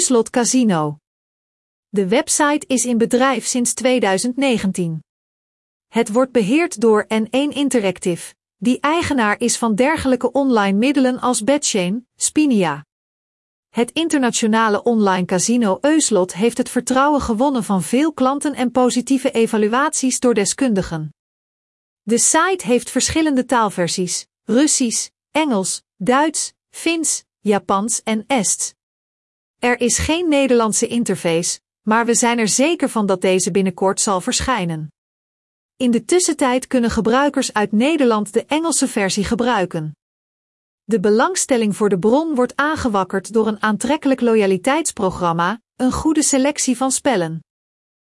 [0.00, 0.96] Euslot Casino.
[1.88, 5.02] De website is in bedrijf sinds 2019.
[5.88, 12.08] Het wordt beheerd door N1 Interactive, die eigenaar is van dergelijke online middelen als Betchain,
[12.16, 12.84] Spinia.
[13.68, 20.20] Het internationale online casino Euslot heeft het vertrouwen gewonnen van veel klanten en positieve evaluaties
[20.20, 21.14] door deskundigen.
[22.02, 28.78] De site heeft verschillende taalversies: Russisch, Engels, Duits, Fins, Japans en Ests.
[29.60, 34.20] Er is geen Nederlandse interface, maar we zijn er zeker van dat deze binnenkort zal
[34.20, 34.92] verschijnen.
[35.76, 39.96] In de tussentijd kunnen gebruikers uit Nederland de Engelse versie gebruiken.
[40.84, 46.90] De belangstelling voor de bron wordt aangewakkerd door een aantrekkelijk loyaliteitsprogramma, een goede selectie van
[46.90, 47.40] spellen.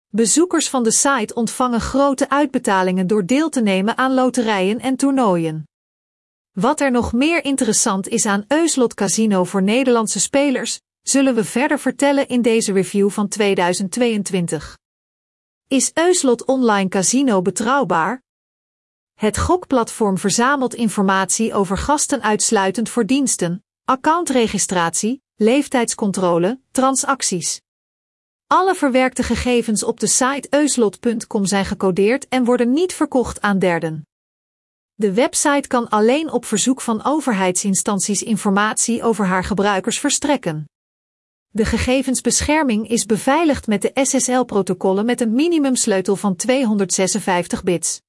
[0.08, 5.64] Bezoekers van de site ontvangen grote uitbetalingen door deel te nemen aan loterijen en toernooien.
[6.50, 11.78] Wat er nog meer interessant is aan Euslot Casino voor Nederlandse spelers, zullen we verder
[11.78, 14.78] vertellen in deze review van 2022.
[15.68, 18.22] Is Euslot Online Casino betrouwbaar?
[19.14, 27.60] Het gokplatform verzamelt informatie over gasten uitsluitend voor diensten, accountregistratie, leeftijdscontrole, transacties.
[28.46, 34.06] Alle verwerkte gegevens op de site euslot.com zijn gecodeerd en worden niet verkocht aan derden.
[34.94, 40.66] De website kan alleen op verzoek van overheidsinstanties informatie over haar gebruikers verstrekken.
[41.56, 48.00] De gegevensbescherming is beveiligd met de SSL-protocollen met een minimumsleutel van 256 bits.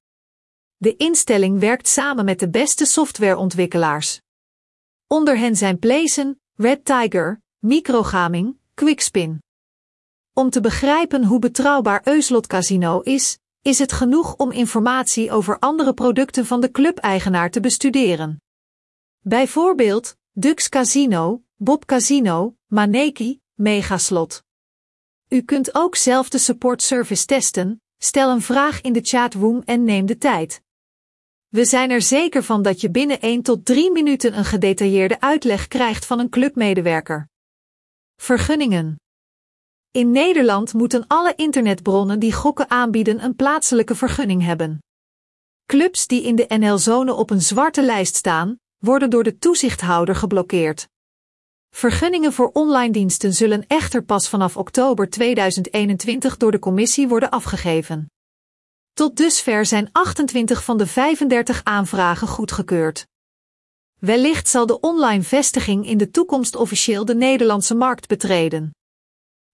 [0.78, 4.22] De instelling werkt samen met de beste softwareontwikkelaars.
[5.08, 9.44] Onder hen zijn Playzen, Red Tiger, Microgaming, Quickspin.
[10.34, 15.94] Om te begrijpen hoe betrouwbaar Euslot Casino is, is het genoeg om informatie over andere
[15.94, 18.42] producten van de clubeigenaar te bestuderen.
[19.20, 24.44] Bijvoorbeeld Dux Casino, Bob Casino, Maneki, Megaslot.
[25.28, 29.84] U kunt ook zelf de support service testen, stel een vraag in de chatroom en
[29.84, 30.62] neem de tijd.
[31.48, 35.68] We zijn er zeker van dat je binnen 1 tot 3 minuten een gedetailleerde uitleg
[35.68, 37.30] krijgt van een clubmedewerker.
[38.16, 39.00] Vergunningen.
[39.92, 44.80] In Nederland moeten alle internetbronnen die gokken aanbieden een plaatselijke vergunning hebben.
[45.66, 50.88] Clubs die in de NL-zone op een zwarte lijst staan, worden door de toezichthouder geblokkeerd.
[51.76, 58.12] Vergunningen voor online diensten zullen echter pas vanaf oktober 2021 door de commissie worden afgegeven.
[58.94, 63.06] Tot dusver zijn 28 van de 35 aanvragen goedgekeurd.
[64.00, 68.72] Wellicht zal de online vestiging in de toekomst officieel de Nederlandse markt betreden.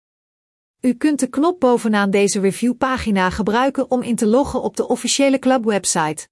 [0.80, 5.38] U kunt de knop bovenaan deze reviewpagina gebruiken om in te loggen op de officiële
[5.38, 6.28] clubwebsite.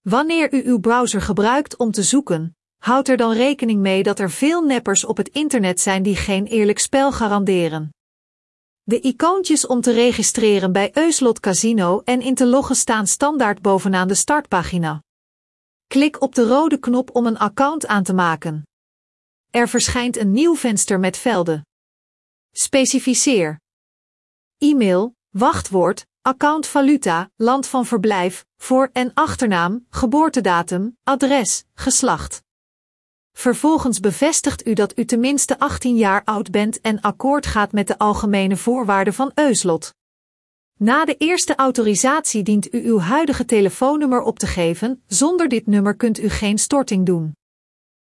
[0.00, 4.30] Wanneer u uw browser gebruikt om te zoeken, houd er dan rekening mee dat er
[4.30, 7.90] veel neppers op het internet zijn die geen eerlijk spel garanderen.
[8.88, 14.08] De icoontjes om te registreren bij Euslot Casino en in te loggen staan standaard bovenaan
[14.08, 15.02] de startpagina.
[15.86, 18.62] Klik op de rode knop om een account aan te maken.
[19.50, 21.66] Er verschijnt een nieuw venster met velden.
[22.50, 23.60] Specificeer.
[24.58, 32.42] E-mail, wachtwoord, account valuta, land van verblijf, voor- en achternaam, geboortedatum, adres, geslacht.
[33.38, 37.98] Vervolgens bevestigt u dat u tenminste 18 jaar oud bent en akkoord gaat met de
[37.98, 39.94] algemene voorwaarden van Euslot.
[40.78, 45.96] Na de eerste autorisatie dient u uw huidige telefoonnummer op te geven, zonder dit nummer
[45.96, 47.37] kunt u geen storting doen.